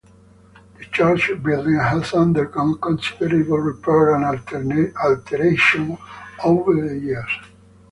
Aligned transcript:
The 0.79 0.85
church 0.85 1.29
building 1.43 1.75
has 1.77 2.11
undergone 2.15 2.79
considerable 2.79 3.59
repair 3.59 4.15
and 4.15 4.41
alteration 4.99 5.95
over 6.43 6.87
the 6.89 6.97
years. 6.97 7.39